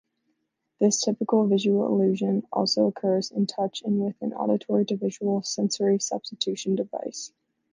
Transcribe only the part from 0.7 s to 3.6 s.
This typical visual illusion also occurs in